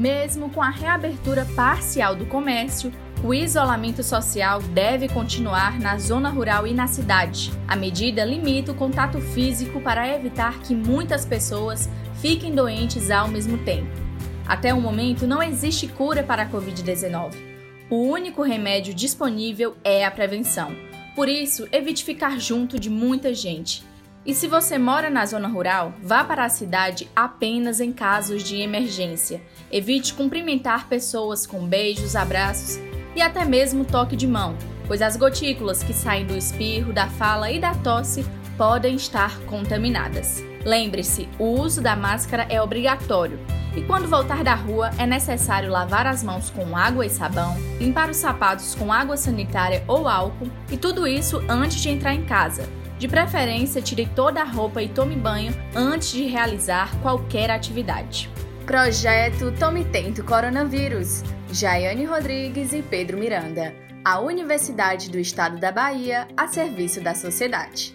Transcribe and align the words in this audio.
Mesmo 0.00 0.48
com 0.48 0.62
a 0.62 0.70
reabertura 0.70 1.46
parcial 1.54 2.16
do 2.16 2.24
comércio, 2.24 2.90
o 3.22 3.34
isolamento 3.34 4.02
social 4.02 4.62
deve 4.62 5.10
continuar 5.10 5.78
na 5.78 5.98
zona 5.98 6.30
rural 6.30 6.66
e 6.66 6.72
na 6.72 6.86
cidade. 6.86 7.52
A 7.68 7.76
medida 7.76 8.24
limita 8.24 8.72
o 8.72 8.74
contato 8.74 9.20
físico 9.20 9.78
para 9.78 10.08
evitar 10.08 10.58
que 10.60 10.74
muitas 10.74 11.26
pessoas 11.26 11.86
fiquem 12.14 12.54
doentes 12.54 13.10
ao 13.10 13.28
mesmo 13.28 13.58
tempo. 13.58 13.90
Até 14.48 14.72
o 14.72 14.80
momento, 14.80 15.26
não 15.26 15.42
existe 15.42 15.86
cura 15.86 16.22
para 16.22 16.44
a 16.44 16.50
Covid-19. 16.50 17.34
O 17.90 17.96
único 17.96 18.40
remédio 18.40 18.94
disponível 18.94 19.76
é 19.84 20.06
a 20.06 20.10
prevenção. 20.10 20.74
Por 21.14 21.28
isso, 21.28 21.68
evite 21.70 22.04
ficar 22.04 22.40
junto 22.40 22.80
de 22.80 22.88
muita 22.88 23.34
gente. 23.34 23.84
E 24.24 24.34
se 24.34 24.46
você 24.46 24.76
mora 24.76 25.08
na 25.08 25.24
zona 25.24 25.48
rural, 25.48 25.94
vá 26.02 26.22
para 26.22 26.44
a 26.44 26.48
cidade 26.50 27.08
apenas 27.16 27.80
em 27.80 27.90
casos 27.90 28.42
de 28.42 28.56
emergência. 28.56 29.40
Evite 29.72 30.12
cumprimentar 30.12 30.88
pessoas 30.88 31.46
com 31.46 31.66
beijos, 31.66 32.14
abraços 32.14 32.78
e 33.16 33.22
até 33.22 33.46
mesmo 33.46 33.84
toque 33.84 34.16
de 34.16 34.26
mão, 34.26 34.56
pois 34.86 35.00
as 35.00 35.16
gotículas 35.16 35.82
que 35.82 35.94
saem 35.94 36.26
do 36.26 36.36
espirro, 36.36 36.92
da 36.92 37.08
fala 37.08 37.50
e 37.50 37.58
da 37.58 37.74
tosse 37.74 38.24
podem 38.58 38.94
estar 38.94 39.40
contaminadas. 39.46 40.44
Lembre-se, 40.66 41.26
o 41.38 41.46
uso 41.58 41.80
da 41.80 41.96
máscara 41.96 42.46
é 42.50 42.60
obrigatório. 42.60 43.40
E 43.74 43.82
quando 43.82 44.08
voltar 44.08 44.44
da 44.44 44.54
rua, 44.54 44.90
é 44.98 45.06
necessário 45.06 45.70
lavar 45.70 46.06
as 46.06 46.22
mãos 46.22 46.50
com 46.50 46.76
água 46.76 47.06
e 47.06 47.08
sabão, 47.08 47.56
limpar 47.78 48.10
os 48.10 48.18
sapatos 48.18 48.74
com 48.74 48.92
água 48.92 49.16
sanitária 49.16 49.82
ou 49.86 50.06
álcool, 50.06 50.50
e 50.70 50.76
tudo 50.76 51.06
isso 51.06 51.42
antes 51.48 51.80
de 51.80 51.88
entrar 51.88 52.12
em 52.12 52.24
casa. 52.24 52.68
De 53.00 53.08
preferência, 53.08 53.80
tire 53.80 54.04
toda 54.14 54.42
a 54.42 54.44
roupa 54.44 54.82
e 54.82 54.86
tome 54.86 55.16
banho 55.16 55.54
antes 55.74 56.12
de 56.12 56.26
realizar 56.26 56.94
qualquer 57.00 57.50
atividade. 57.50 58.28
Projeto 58.66 59.50
Tome 59.58 59.86
Tento 59.86 60.22
Coronavírus. 60.22 61.22
Jaiane 61.50 62.04
Rodrigues 62.04 62.74
e 62.74 62.82
Pedro 62.82 63.16
Miranda. 63.16 63.74
A 64.04 64.20
Universidade 64.20 65.08
do 65.08 65.18
Estado 65.18 65.58
da 65.58 65.72
Bahia 65.72 66.28
a 66.36 66.46
serviço 66.46 67.00
da 67.00 67.14
sociedade. 67.14 67.94